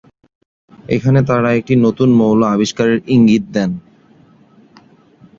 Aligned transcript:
এখানে 0.89 1.19
তারা 1.29 1.49
একটি 1.53 1.73
নতুন 1.85 2.09
মৌল 2.19 2.39
আবিষ্কারের 2.53 2.99
ইঙ্গিত 3.07 3.43
দেন। 3.55 3.71